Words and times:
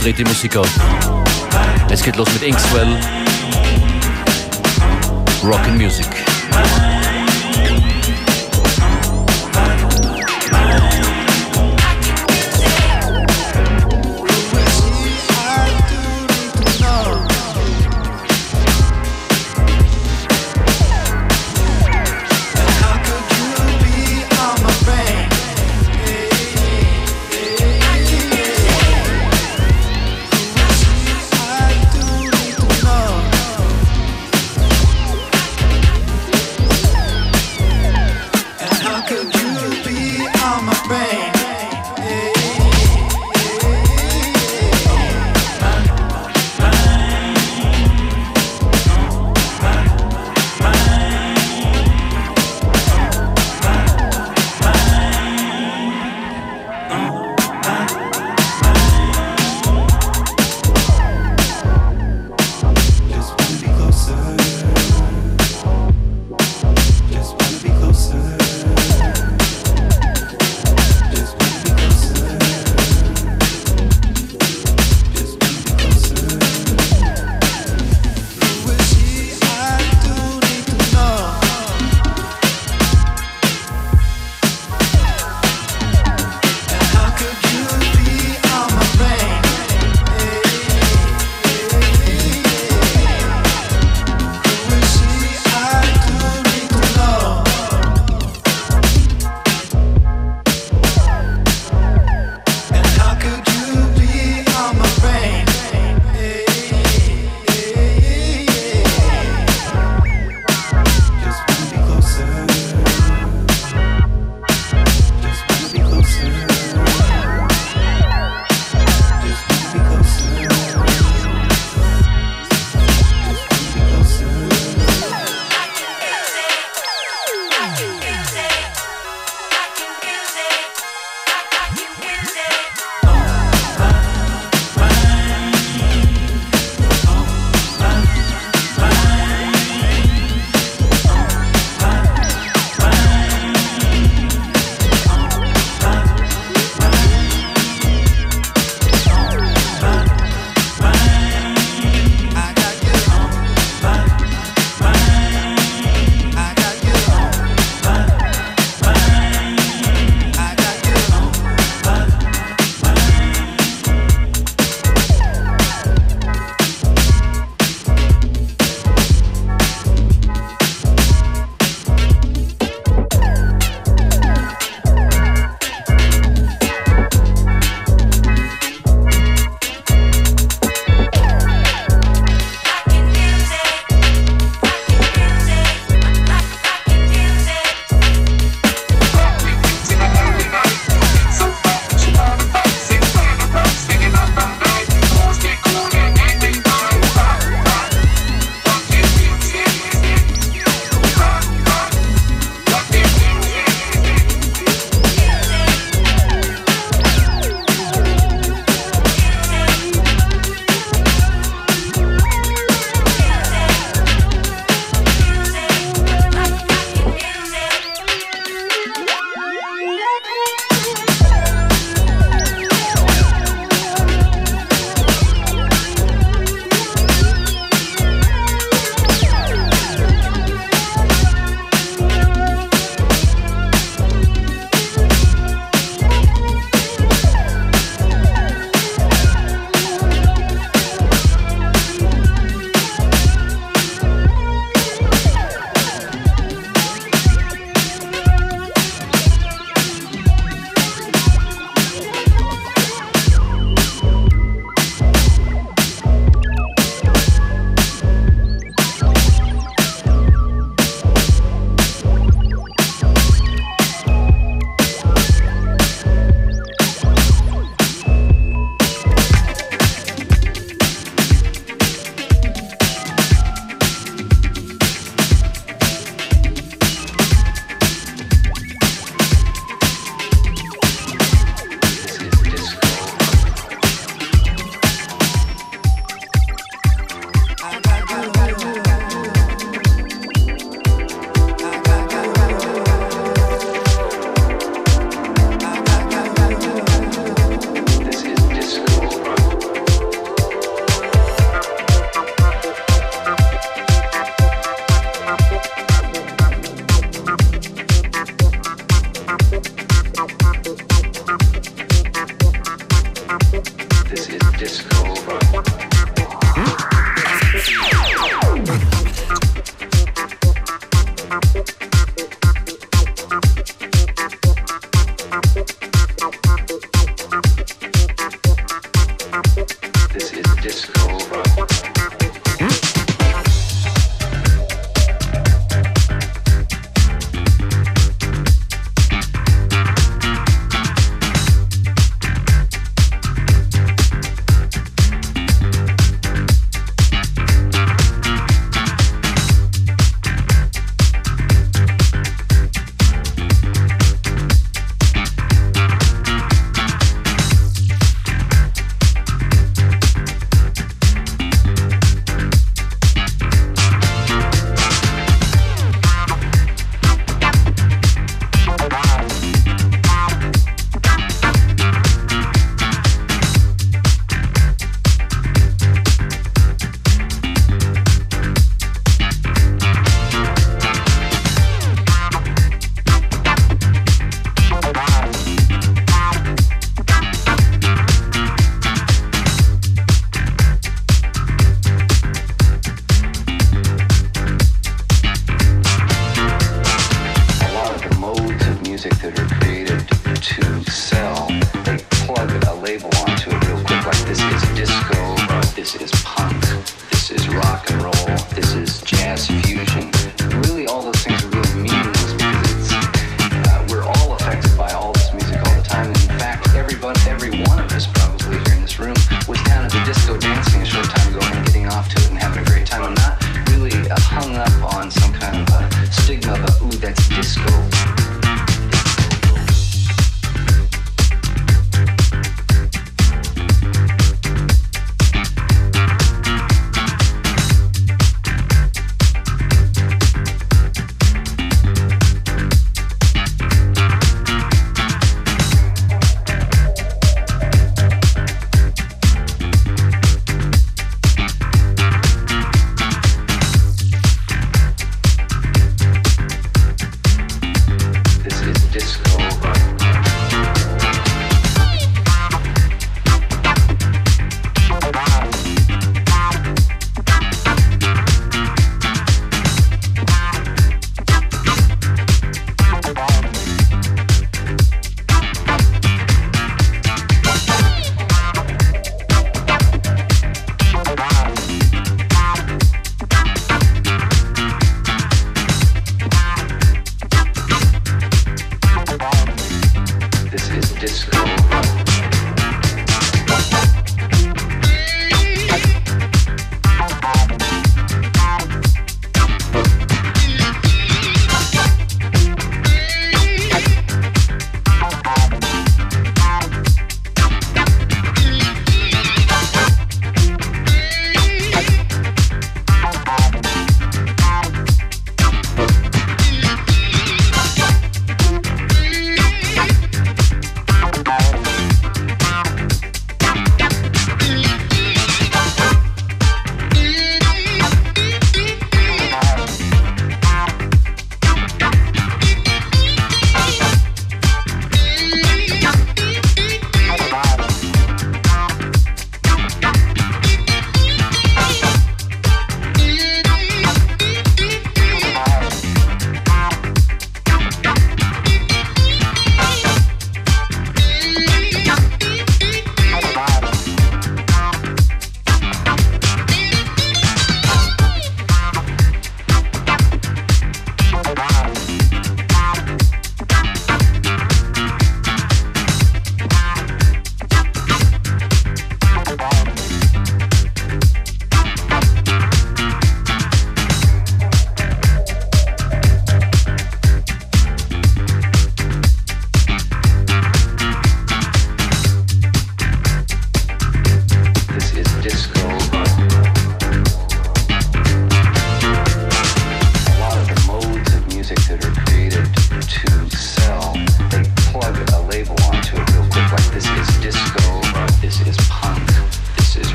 dreht 0.00 0.18
die 0.18 0.24
Musik 0.24 0.56
auf. 0.56 0.68
Es 1.90 2.02
geht 2.02 2.16
los 2.16 2.32
mit 2.32 2.42
Inkswell. 2.42 2.98
Rockin' 5.44 5.76
Music. 5.76 6.29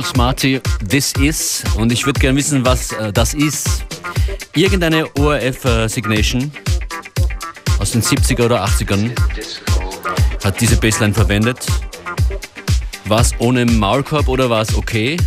Evil 0.00 0.04
Smarty, 0.04 0.60
This 0.88 1.12
Is. 1.20 1.62
Und 1.76 1.92
ich 1.92 2.06
würde 2.06 2.18
gerne 2.20 2.38
wissen, 2.38 2.64
was 2.64 2.92
äh, 2.92 3.12
das 3.12 3.34
ist. 3.34 3.84
Irgendeine 4.54 5.06
ORF-Signation 5.18 6.44
äh, 6.44 7.82
aus 7.82 7.90
den 7.90 8.02
70er 8.02 8.46
oder 8.46 8.64
80ern 8.64 9.10
hat 10.42 10.58
diese 10.58 10.76
Bassline 10.76 11.12
verwendet. 11.12 11.66
War 13.06 13.20
es 13.20 13.34
ohne 13.40 13.66
Maulkorb 13.66 14.28
oder 14.28 14.48
war 14.48 14.62
es 14.62 14.74
okay? 14.74 15.18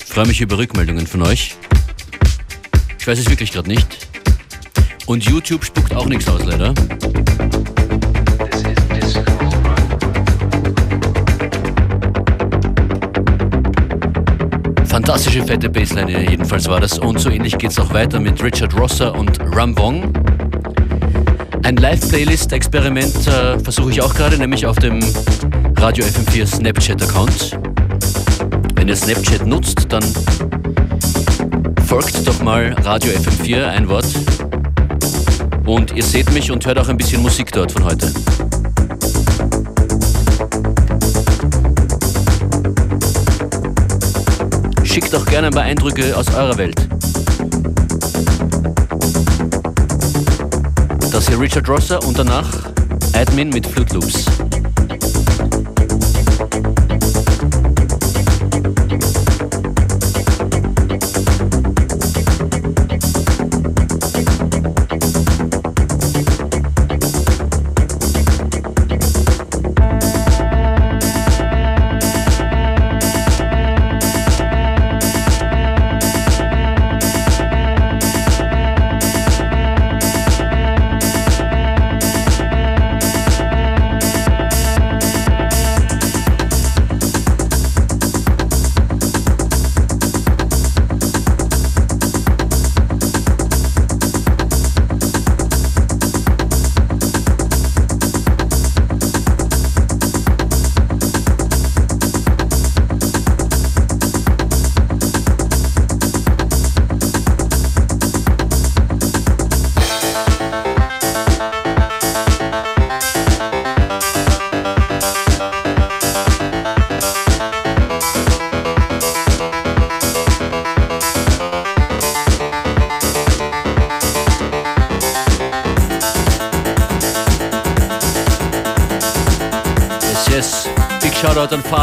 Ich 0.00 0.12
freue 0.12 0.26
mich 0.26 0.42
über 0.42 0.58
Rückmeldungen 0.58 1.06
von 1.06 1.22
euch. 1.22 1.54
Ich 2.98 3.06
weiß 3.06 3.18
es 3.18 3.30
wirklich 3.30 3.52
gerade 3.52 3.70
nicht. 3.70 4.06
Und 5.06 5.24
YouTube 5.24 5.64
spuckt 5.64 5.94
auch 5.94 6.06
nichts 6.06 6.28
aus, 6.28 6.44
leider. 6.44 6.74
Fantastische 15.06 15.44
fette 15.44 15.70
Bassline 15.70 16.28
jedenfalls 16.28 16.66
war 16.66 16.80
das. 16.80 16.98
Und 16.98 17.20
so 17.20 17.30
ähnlich 17.30 17.56
geht 17.56 17.70
es 17.70 17.78
auch 17.78 17.94
weiter 17.94 18.18
mit 18.18 18.42
Richard 18.42 18.76
Rosser 18.76 19.14
und 19.14 19.38
Ram 19.54 19.78
Wong. 19.78 20.12
Ein 21.62 21.76
Live-Playlist-Experiment 21.76 23.28
äh, 23.28 23.56
versuche 23.60 23.92
ich 23.92 24.02
auch 24.02 24.12
gerade, 24.12 24.36
nämlich 24.36 24.66
auf 24.66 24.74
dem 24.78 24.98
Radio 25.76 26.04
FM4 26.04 26.46
Snapchat-Account. 26.46 27.56
Wenn 28.74 28.88
ihr 28.88 28.96
Snapchat 28.96 29.46
nutzt, 29.46 29.86
dann 29.90 30.02
folgt 31.86 32.26
doch 32.26 32.42
mal 32.42 32.74
Radio 32.82 33.12
FM4, 33.12 33.64
ein 33.64 33.88
Wort. 33.88 34.08
Und 35.66 35.94
ihr 35.94 36.02
seht 36.02 36.32
mich 36.32 36.50
und 36.50 36.66
hört 36.66 36.80
auch 36.80 36.88
ein 36.88 36.96
bisschen 36.96 37.22
Musik 37.22 37.52
dort 37.52 37.70
von 37.70 37.84
heute. 37.84 38.12
Schickt 44.96 45.14
auch 45.14 45.26
gerne 45.26 45.48
ein 45.48 45.52
paar 45.52 45.64
Eindrücke 45.64 46.16
aus 46.16 46.26
eurer 46.34 46.56
Welt. 46.56 46.88
Das 51.12 51.28
hier 51.28 51.38
Richard 51.38 51.68
Rosser 51.68 52.02
und 52.02 52.18
danach 52.18 52.48
Admin 53.12 53.50
mit 53.50 53.66
Flute 53.66 53.92
Loops. 53.96 54.24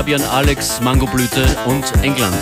Fabian, 0.04 0.22
Alex, 0.24 0.82
Mangoblüte 0.82 1.46
und 1.66 1.86
England. 2.04 2.36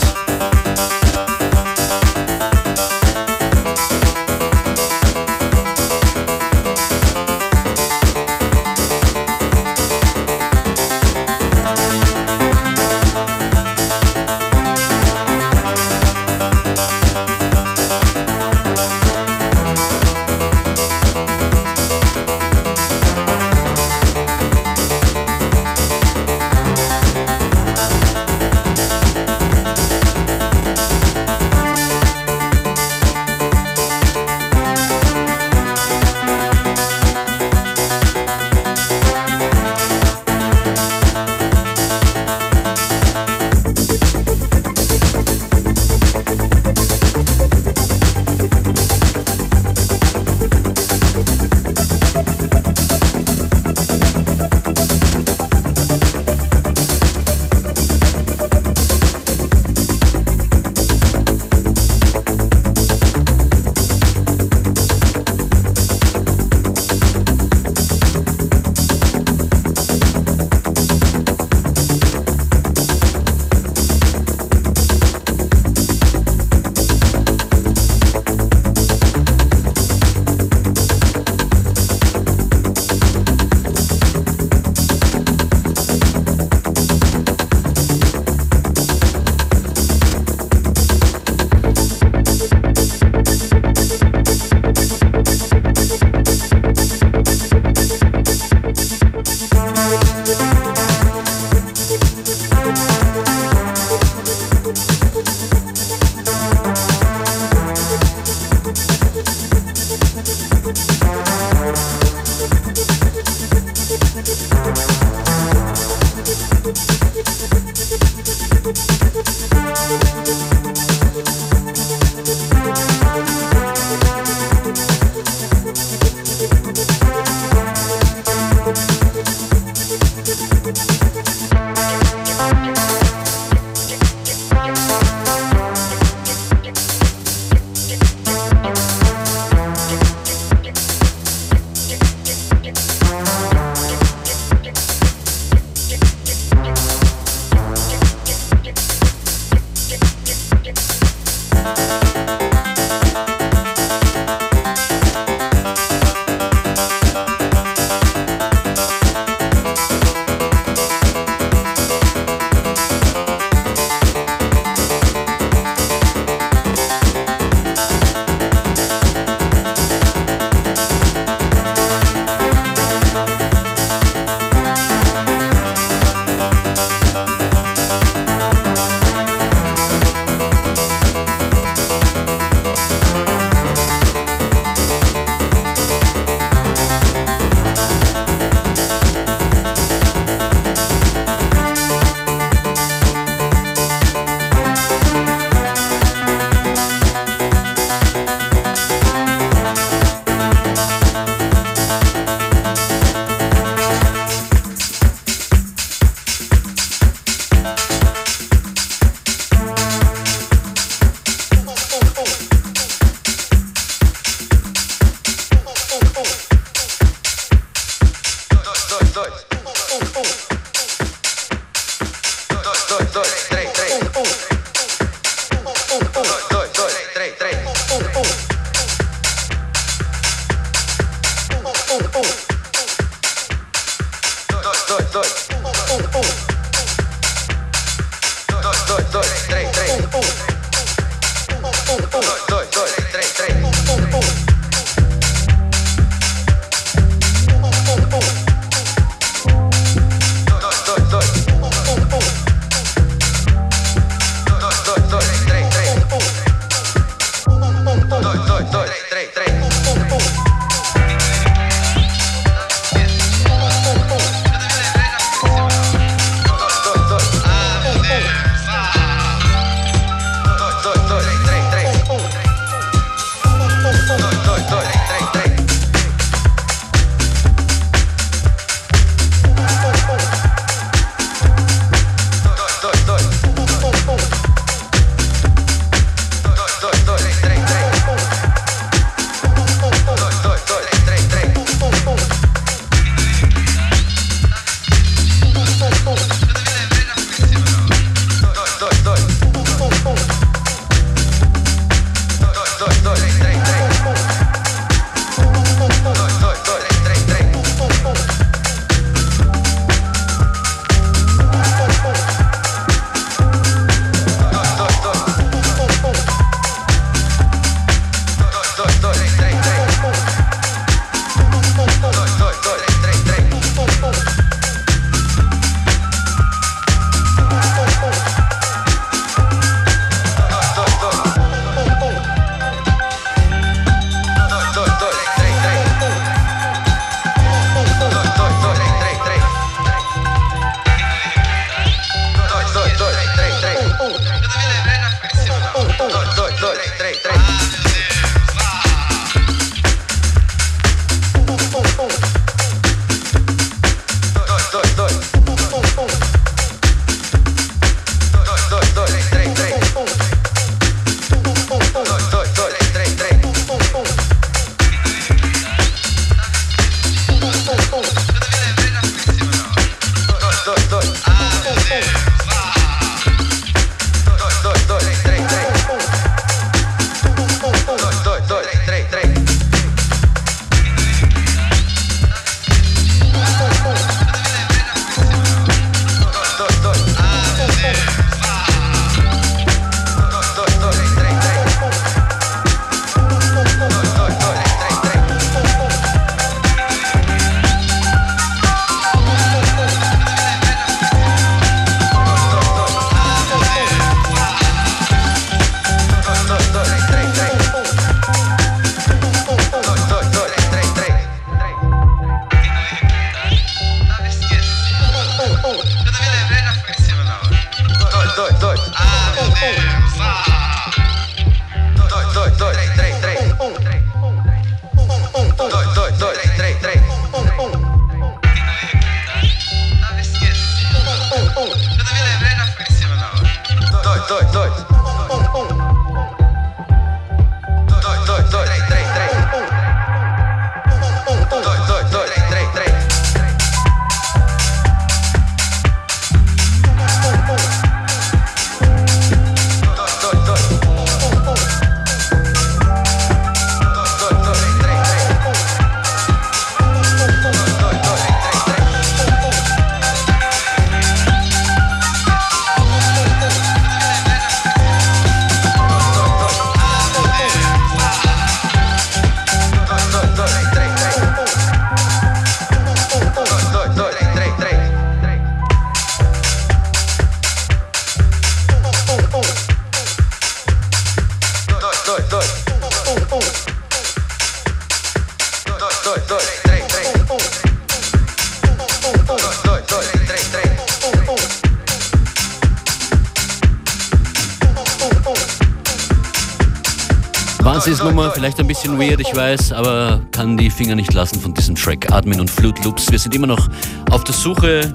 Bisschen 498.82 499.00
weird, 499.00 499.20
ich 499.20 499.36
weiß, 499.36 499.74
aber 499.74 500.22
kann 500.32 500.58
die 500.58 500.72
Finger 500.72 500.96
nicht 500.96 501.14
lassen 501.14 501.40
von 501.40 501.54
diesem 501.54 501.76
Track. 501.76 502.12
Admin 502.12 502.40
und 502.40 502.50
Flute 502.50 502.82
Loops. 502.82 503.12
Wir 503.12 503.20
sind 503.20 503.36
immer 503.36 503.46
noch 503.46 503.68
auf 504.10 504.24
der 504.24 504.34
Suche 504.34 504.92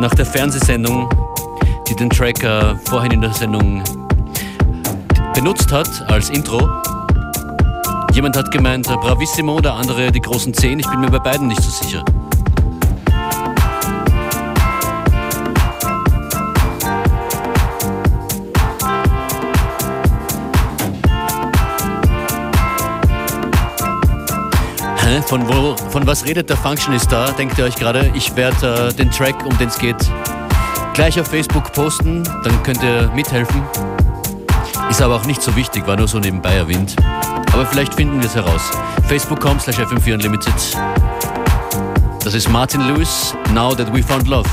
nach 0.00 0.14
der 0.14 0.24
Fernsehsendung, 0.24 1.06
die 1.86 1.94
den 1.96 2.08
Track 2.08 2.42
äh, 2.42 2.74
vorhin 2.86 3.12
in 3.12 3.20
der 3.20 3.34
Sendung 3.34 3.82
benutzt 5.34 5.70
hat 5.70 5.88
als 6.08 6.30
Intro. 6.30 6.66
Jemand 8.14 8.38
hat 8.38 8.50
gemeint 8.50 8.88
äh, 8.88 8.96
Bravissimo, 8.96 9.60
der 9.60 9.74
andere 9.74 10.10
die 10.10 10.20
großen 10.20 10.54
Zehn. 10.54 10.78
Ich 10.78 10.88
bin 10.88 11.00
mir 11.00 11.10
bei 11.10 11.18
beiden 11.18 11.48
nicht 11.48 11.62
so 11.62 11.70
sicher. 11.70 12.02
Von, 25.22 25.48
wo, 25.48 25.76
von 25.90 26.06
was 26.06 26.24
redet 26.24 26.50
der 26.50 26.56
Functionist 26.56 27.10
da? 27.10 27.30
Denkt 27.32 27.58
ihr 27.58 27.64
euch 27.64 27.76
gerade? 27.76 28.10
Ich 28.14 28.34
werde 28.36 28.90
äh, 28.90 28.94
den 28.94 29.10
Track, 29.10 29.44
um 29.44 29.56
den 29.58 29.68
es 29.68 29.78
geht, 29.78 29.96
gleich 30.94 31.18
auf 31.20 31.28
Facebook 31.28 31.72
posten. 31.72 32.22
Dann 32.44 32.62
könnt 32.62 32.82
ihr 32.82 33.10
mithelfen. 33.14 33.62
Ist 34.90 35.02
aber 35.02 35.16
auch 35.16 35.24
nicht 35.24 35.42
so 35.42 35.54
wichtig, 35.56 35.86
war 35.86 35.96
nur 35.96 36.08
so 36.08 36.18
nebenbei 36.18 36.54
erwähnt. 36.54 36.96
Aber 37.52 37.66
vielleicht 37.66 37.94
finden 37.94 38.20
wir 38.20 38.26
es 38.26 38.34
heraus. 38.34 38.70
Facebook.com 39.08 39.58
slash 39.60 39.78
FM4 39.78 40.14
Unlimited. 40.14 40.54
Das 42.22 42.34
ist 42.34 42.50
Martin 42.50 42.82
Lewis, 42.82 43.34
Now 43.52 43.74
That 43.74 43.94
We 43.94 44.02
Found 44.02 44.28
Love. 44.28 44.48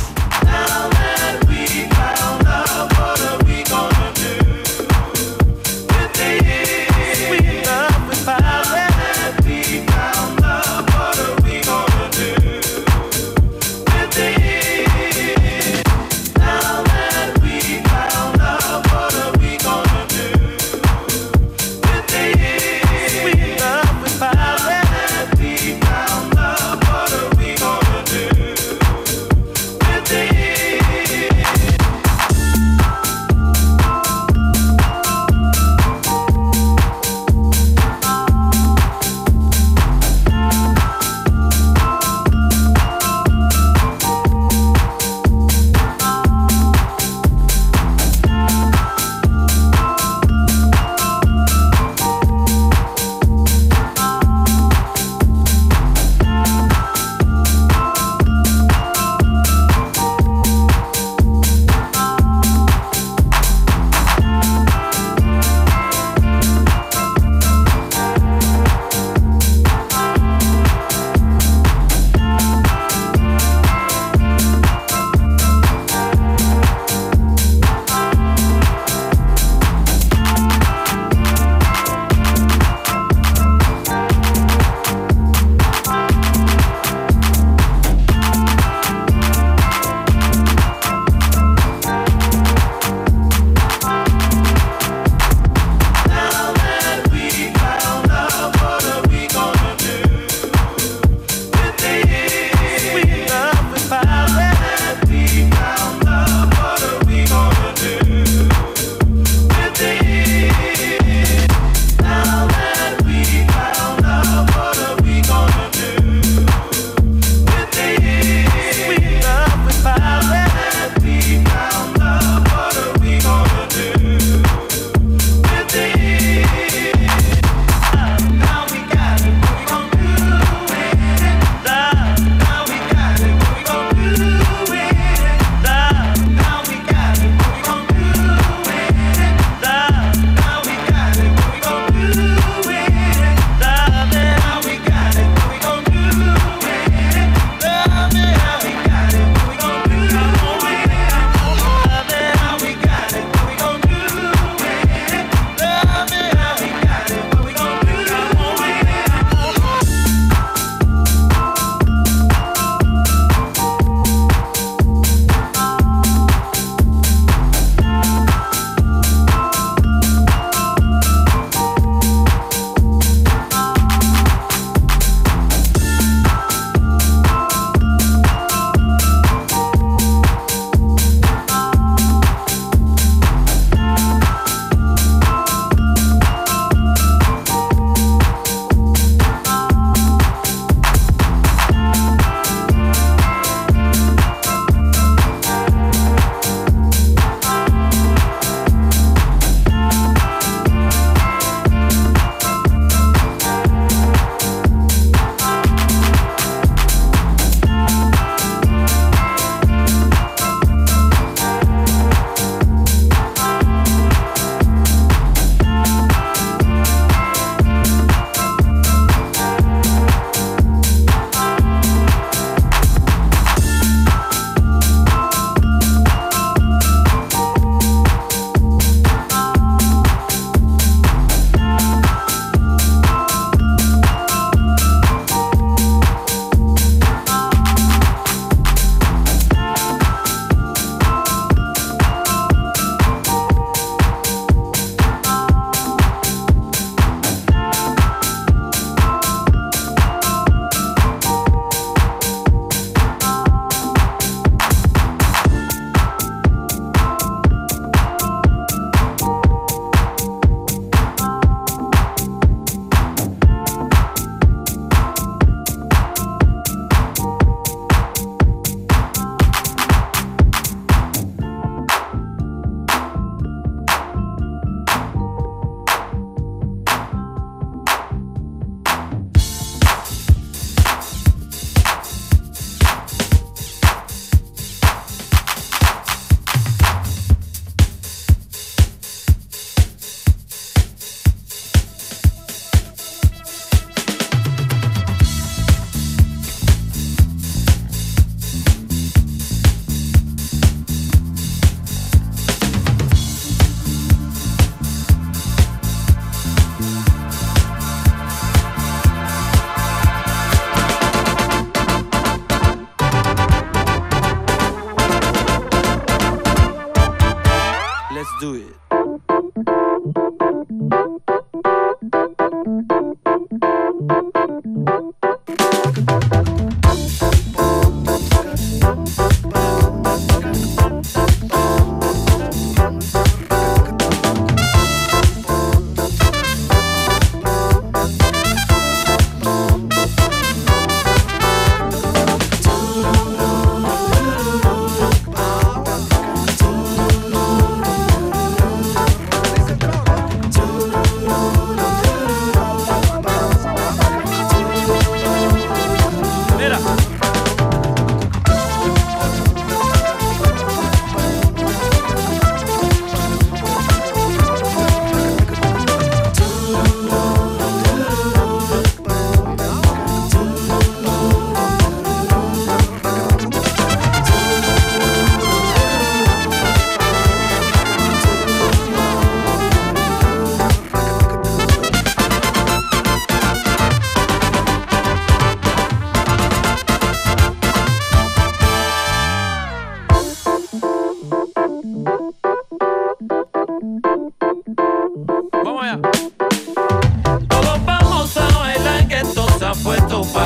puesto 399.84 400.22
para 400.34 400.43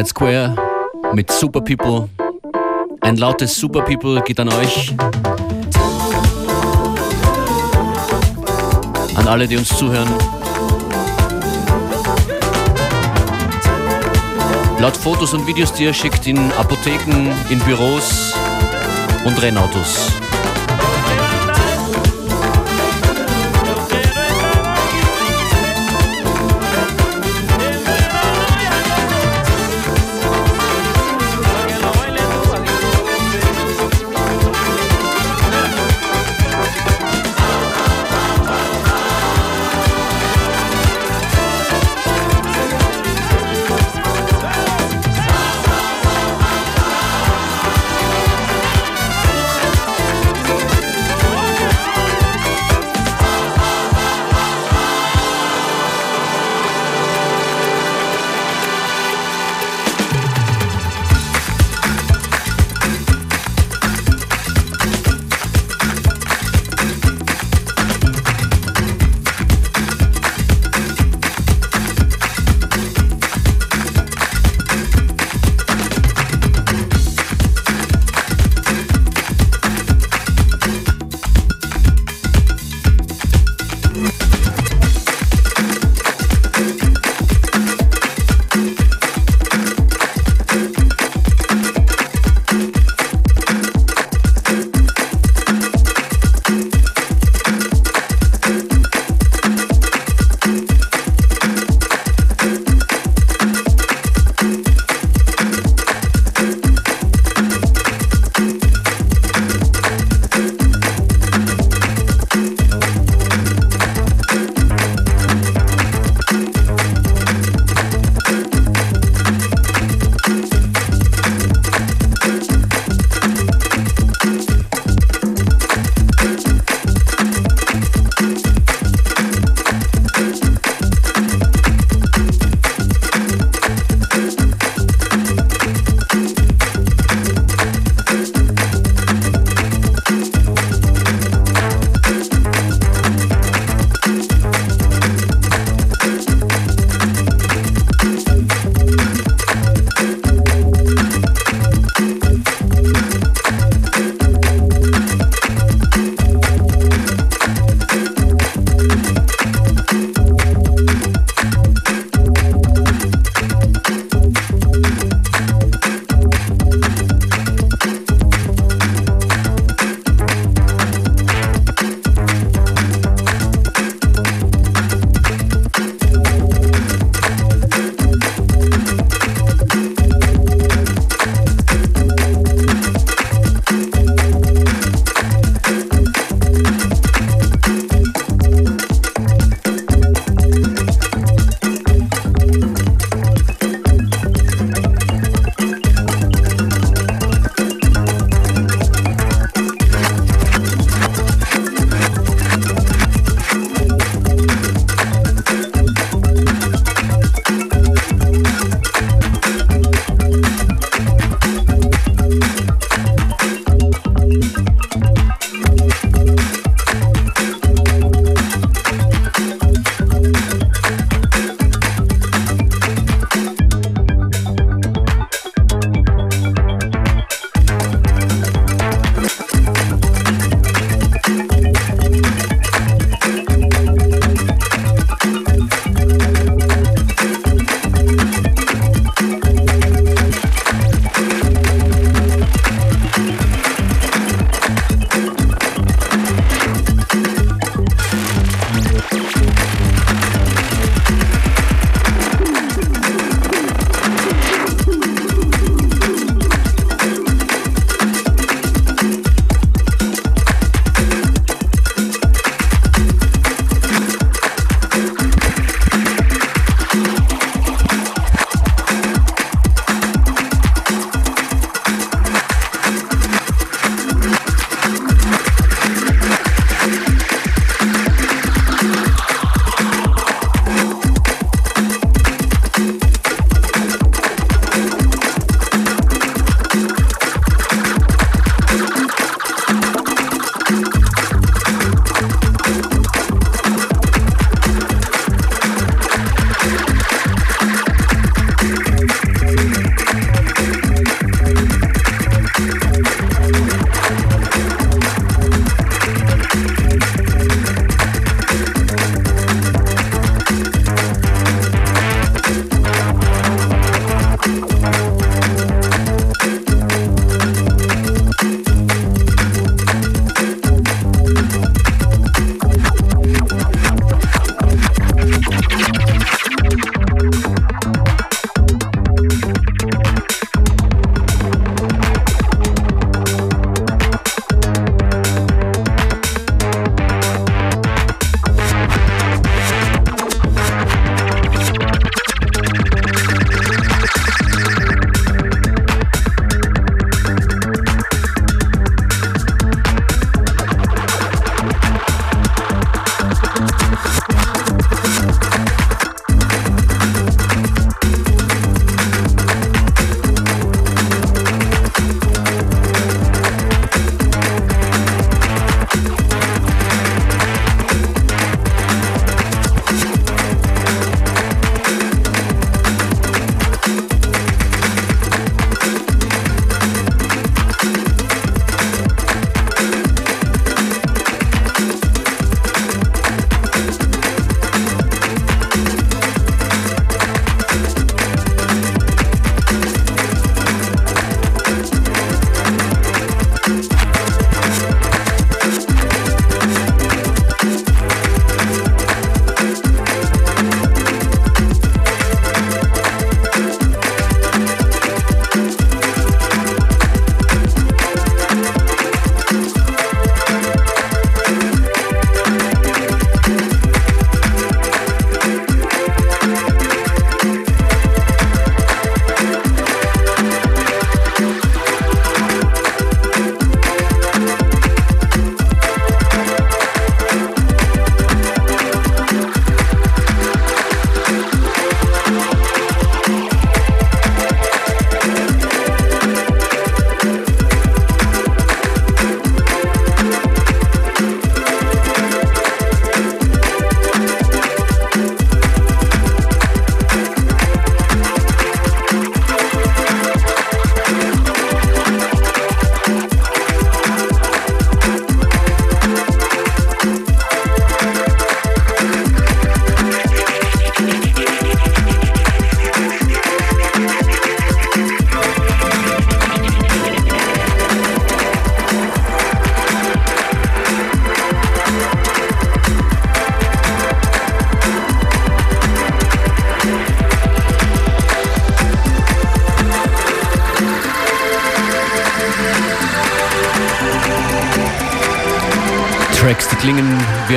Sunlight 0.00 0.08
Square 0.08 0.56
mit 1.12 1.30
Super 1.30 1.60
People. 1.60 2.08
Ein 3.02 3.16
lautes 3.16 3.54
Super 3.54 3.82
People 3.82 4.22
geht 4.22 4.40
an 4.40 4.48
euch. 4.48 4.94
An 9.14 9.28
alle, 9.28 9.46
die 9.46 9.58
uns 9.58 9.68
zuhören. 9.76 10.08
Laut 14.78 14.96
Fotos 14.96 15.34
und 15.34 15.46
Videos, 15.46 15.72
die 15.74 15.84
ihr 15.84 15.92
schickt 15.92 16.26
in 16.26 16.38
Apotheken, 16.52 17.34
in 17.50 17.58
Büros 17.58 18.34
und 19.24 19.42
Rennautos. 19.42 20.12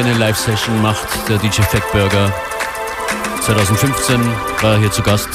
Eine 0.05 0.17
Live-Session, 0.17 0.81
macht 0.81 1.07
der 1.29 1.37
DJ 1.37 1.61
Fatburger. 1.61 2.33
2015 3.41 4.21
war 4.61 4.73
er 4.73 4.79
hier 4.79 4.91
zu 4.91 5.01
Gast. 5.01 5.29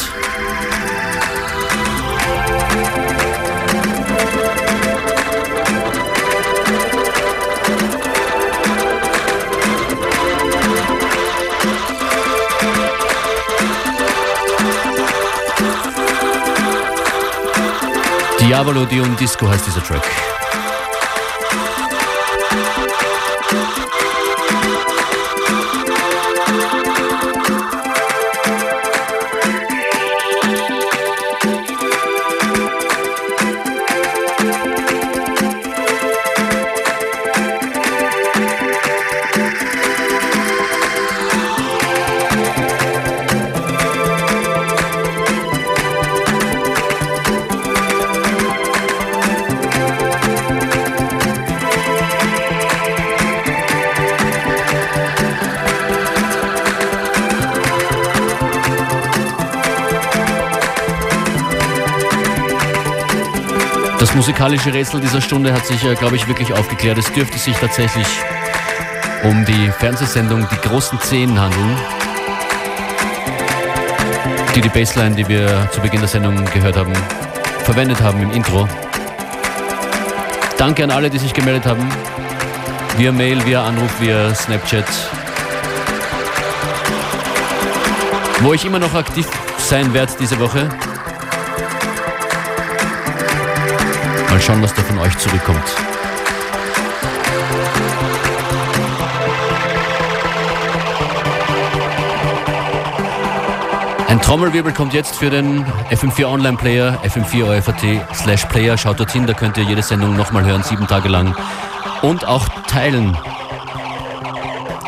Diavolo 18.41 18.85
di 18.85 19.01
un 19.01 19.17
Disco 19.17 19.49
heißt 19.49 19.67
dieser 19.67 19.83
Track. 19.83 20.38
Musikalische 64.19 64.75
Rätsel 64.75 65.01
dieser 65.01 65.21
Stunde 65.21 65.53
hat 65.53 65.65
sich, 65.65 65.81
glaube 65.97 66.17
ich, 66.17 66.27
wirklich 66.27 66.53
aufgeklärt. 66.53 66.99
Es 66.99 67.11
dürfte 67.13 67.39
sich 67.39 67.57
tatsächlich 67.57 68.07
um 69.23 69.45
die 69.45 69.71
Fernsehsendung 69.79 70.45
Die 70.51 70.69
großen 70.69 71.01
Zehn 71.01 71.41
handeln, 71.41 71.77
die 74.57 74.61
die 74.61 74.69
Bassline, 74.71 75.15
die 75.15 75.29
wir 75.29 75.71
zu 75.71 75.81
Beginn 75.81 76.01
der 76.01 76.09
Sendung 76.09 76.45
gehört 76.47 76.77
haben, 76.77 76.93
verwendet 77.63 78.03
haben 78.03 78.21
im 78.21 78.33
Intro. 78.33 78.69
Danke 80.57 80.83
an 80.83 80.91
alle, 80.91 81.11
die 81.11 81.19
sich 81.19 81.33
gemeldet 81.33 81.67
haben. 81.67 81.89
Via 82.97 83.13
Mail, 83.13 83.47
via 83.47 83.65
Anruf, 83.65 84.01
via 84.01 84.35
Snapchat. 84.35 84.85
Wo 88.41 88.53
ich 88.53 88.65
immer 88.65 88.81
noch 88.81 88.95
aktiv 88.95 89.29
sein 89.59 89.95
werde 89.95 90.13
diese 90.19 90.41
Woche. 90.41 90.69
Mal 94.31 94.41
schauen, 94.41 94.63
was 94.63 94.75
da 94.75 94.83
von 94.83 94.99
euch 94.99 95.17
zurückkommt. 95.19 95.63
Ein 104.09 104.21
Trommelwirbel 104.21 104.73
kommt 104.73 104.95
jetzt 104.95 105.17
für 105.17 105.31
den 105.31 105.65
FM4 105.91 106.27
Online 106.27 106.57
Player, 106.57 106.99
FM4 107.05 107.59
OFAT 107.59 108.15
slash 108.15 108.45
Player. 108.47 108.77
Schaut 108.77 108.99
dorthin, 109.01 109.27
da 109.27 109.33
könnt 109.33 109.57
ihr 109.57 109.65
jede 109.65 109.83
Sendung 109.83 110.17
nochmal 110.17 110.45
hören, 110.45 110.63
sieben 110.63 110.87
Tage 110.87 111.09
lang. 111.09 111.35
Und 112.03 112.27
auch 112.27 112.49
teilen. 112.67 113.17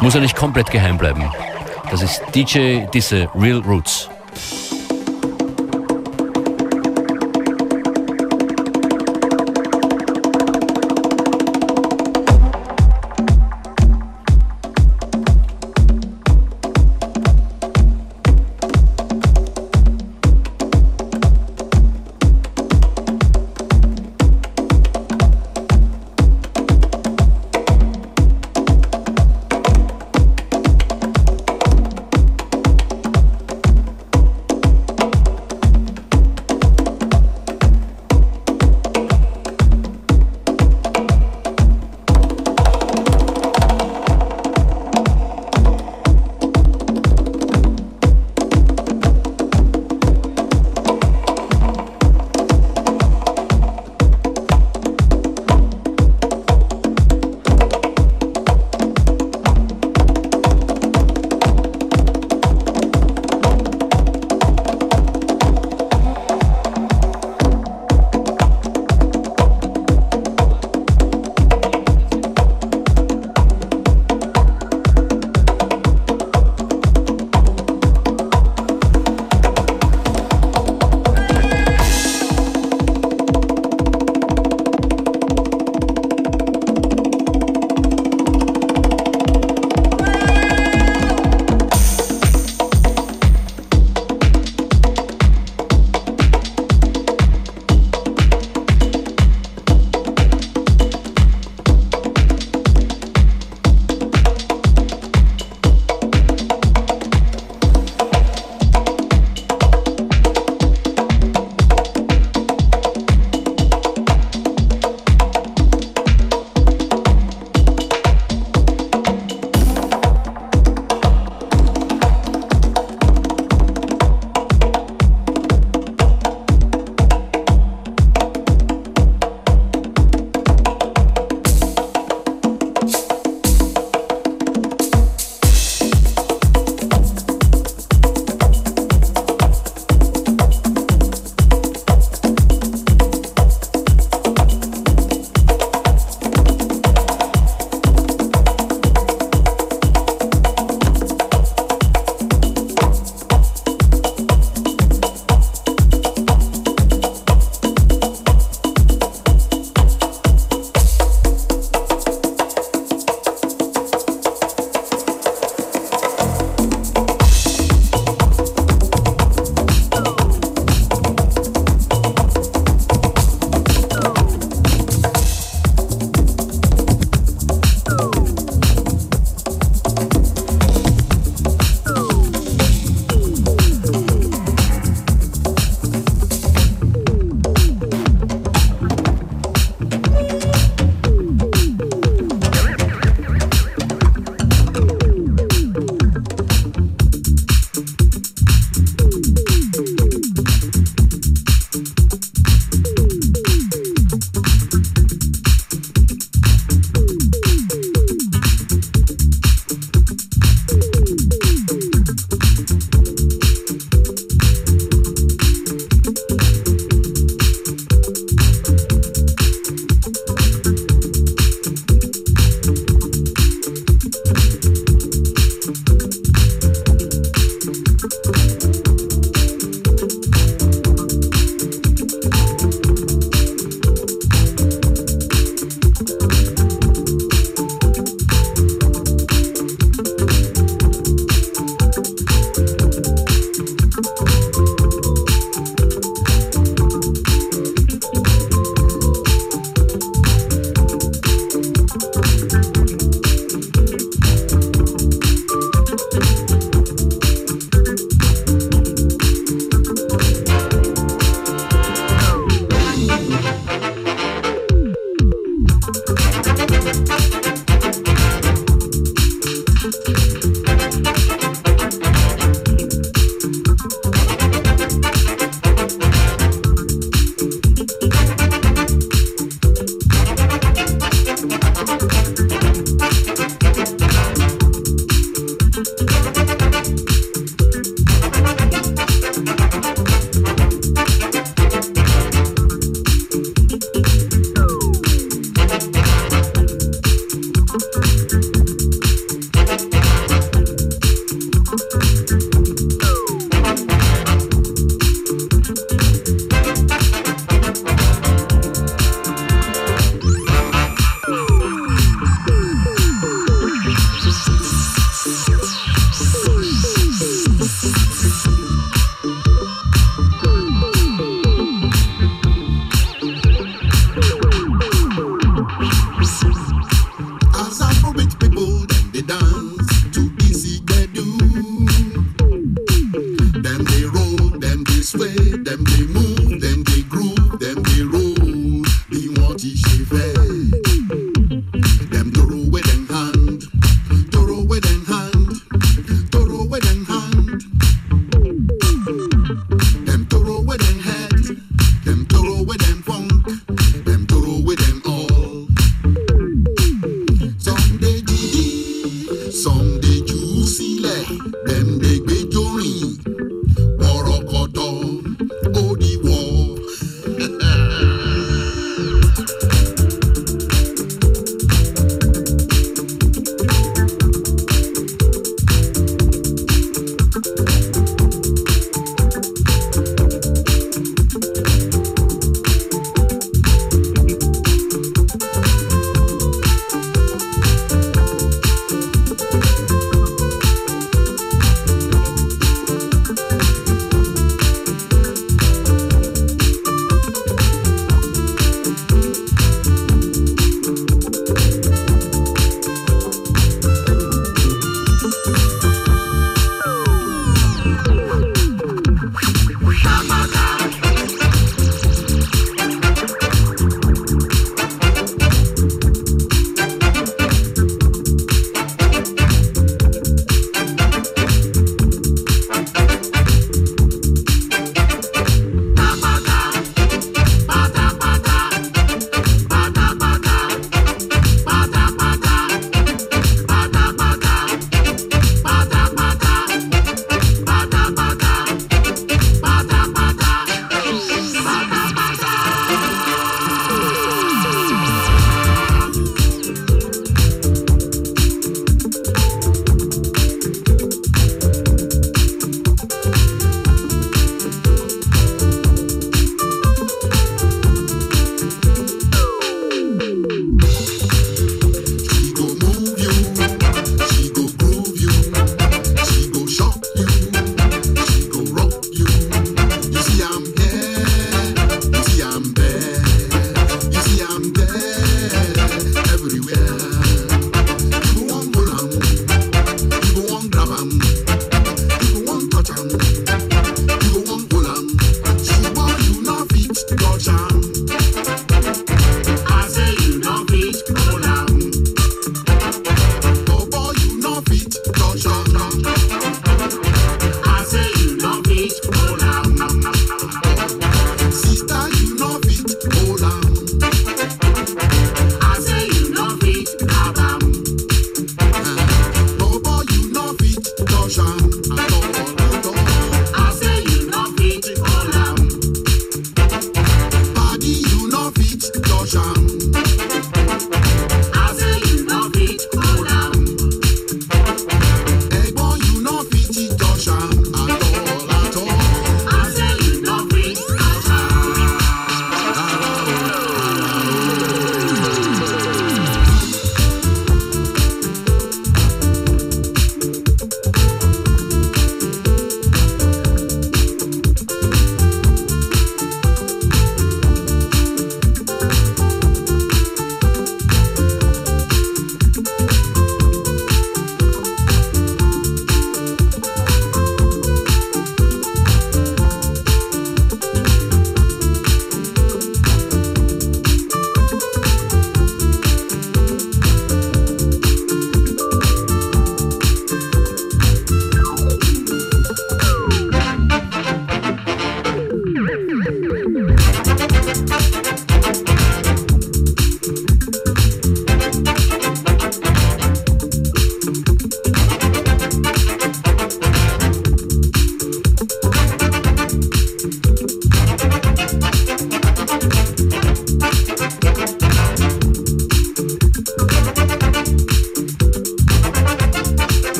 Muss 0.00 0.14
ja 0.14 0.20
nicht 0.20 0.36
komplett 0.36 0.70
geheim 0.70 0.98
bleiben. 0.98 1.24
Das 1.90 2.02
ist 2.02 2.22
DJ 2.34 2.86
Disse 2.92 3.28
Real 3.34 3.60
Roots. 3.60 4.08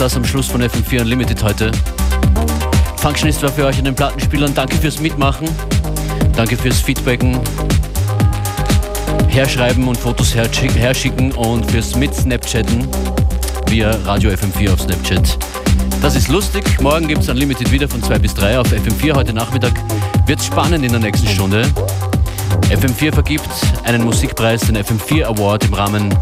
Das 0.00 0.16
am 0.16 0.24
Schluss 0.24 0.46
von 0.46 0.62
FM4 0.62 1.02
Unlimited 1.02 1.42
heute. 1.42 1.70
Functionist 2.96 3.42
war 3.42 3.50
für 3.50 3.66
euch 3.66 3.76
an 3.76 3.84
den 3.84 3.94
Plattenspielern. 3.94 4.54
Danke 4.54 4.76
fürs 4.76 4.98
Mitmachen. 4.98 5.46
Danke 6.34 6.56
fürs 6.56 6.80
Feedbacken. 6.80 7.38
Herschreiben 9.28 9.86
und 9.86 9.98
Fotos 9.98 10.34
herschicken 10.34 11.32
und 11.32 11.70
fürs 11.70 11.96
Mit 11.96 12.14
Snapchatten 12.14 12.88
via 13.66 13.90
Radio 14.06 14.30
FM4 14.30 14.72
auf 14.72 14.80
Snapchat. 14.80 15.38
Das 16.00 16.16
ist 16.16 16.28
lustig. 16.28 16.64
Morgen 16.80 17.06
gibt 17.06 17.20
es 17.22 17.28
Unlimited 17.28 17.70
wieder 17.70 17.86
von 17.86 18.02
2 18.02 18.20
bis 18.20 18.32
3 18.32 18.58
auf 18.58 18.72
FM4. 18.72 19.14
Heute 19.14 19.34
Nachmittag 19.34 19.72
wird 20.24 20.42
spannend 20.42 20.82
in 20.82 20.92
der 20.92 21.00
nächsten 21.00 21.28
Stunde. 21.28 21.62
FM4 22.70 23.12
vergibt 23.12 23.50
einen 23.84 24.02
Musikpreis, 24.04 24.62
den 24.62 24.78
FM4 24.78 25.24
Award 25.24 25.64
im 25.64 25.74
Rahmen 25.74 26.14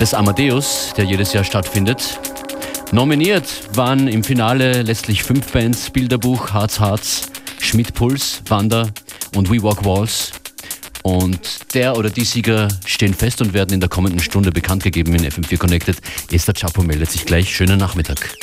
des 0.00 0.12
Amadeus, 0.12 0.92
der 0.96 1.04
jedes 1.04 1.32
Jahr 1.32 1.44
stattfindet. 1.44 2.18
Nominiert 2.92 3.76
waren 3.76 4.08
im 4.08 4.24
Finale 4.24 4.82
letztlich 4.82 5.22
fünf 5.22 5.52
Bands, 5.52 5.90
Bilderbuch, 5.90 6.50
Harz 6.52 6.80
Harz, 6.80 7.30
Schmidt 7.60 7.94
Puls, 7.94 8.42
Wander 8.48 8.90
und 9.36 9.48
We 9.48 9.62
Walk 9.62 9.84
Walls. 9.84 10.32
Und 11.02 11.72
der 11.74 11.96
oder 11.96 12.10
die 12.10 12.24
Sieger 12.24 12.66
stehen 12.84 13.14
fest 13.14 13.40
und 13.42 13.54
werden 13.54 13.72
in 13.72 13.80
der 13.80 13.88
kommenden 13.88 14.18
Stunde 14.18 14.50
bekannt 14.50 14.82
gegeben 14.82 15.14
in 15.14 15.24
FM4 15.24 15.56
Connected. 15.56 15.98
Esther 16.32 16.52
Chapo 16.52 16.82
meldet 16.82 17.12
sich 17.12 17.24
gleich. 17.24 17.54
Schönen 17.54 17.78
Nachmittag. 17.78 18.34